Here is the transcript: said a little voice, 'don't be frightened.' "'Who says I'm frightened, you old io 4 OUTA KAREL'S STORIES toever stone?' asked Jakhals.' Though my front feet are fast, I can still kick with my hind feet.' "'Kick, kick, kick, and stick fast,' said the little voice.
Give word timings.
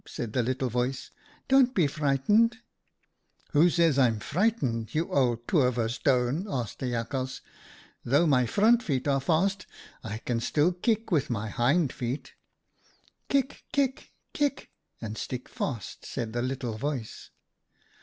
said 0.07 0.35
a 0.35 0.41
little 0.41 0.67
voice, 0.67 1.11
'don't 1.47 1.75
be 1.75 1.85
frightened.' 1.85 2.57
"'Who 3.53 3.69
says 3.69 3.99
I'm 3.99 4.19
frightened, 4.19 4.95
you 4.95 5.03
old 5.13 5.13
io 5.13 5.13
4 5.13 5.21
OUTA 5.21 5.45
KAREL'S 5.45 5.45
STORIES 5.45 5.75
toever 5.75 5.89
stone?' 5.89 6.47
asked 6.59 6.79
Jakhals.' 6.79 7.41
Though 8.11 8.25
my 8.25 8.47
front 8.47 8.81
feet 8.81 9.07
are 9.07 9.21
fast, 9.21 9.67
I 10.03 10.17
can 10.17 10.39
still 10.39 10.71
kick 10.73 11.11
with 11.11 11.29
my 11.29 11.49
hind 11.49 11.93
feet.' 11.93 12.33
"'Kick, 13.29 13.63
kick, 13.71 14.13
kick, 14.33 14.71
and 14.99 15.19
stick 15.19 15.47
fast,' 15.47 16.03
said 16.07 16.33
the 16.33 16.41
little 16.41 16.79
voice. 16.79 17.29